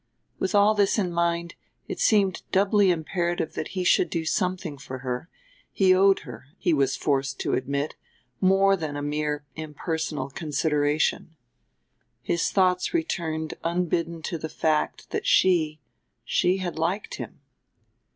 [0.39, 1.53] With all this in his mind
[1.87, 5.29] it seemed doubly imperative that he should do something for her;
[5.71, 7.93] he owed her, he was forced to admit,
[8.39, 11.35] more than a mere impersonal consideration.
[12.23, 15.79] His thoughts returned unbidden to the fact that she
[16.25, 17.39] she had liked him.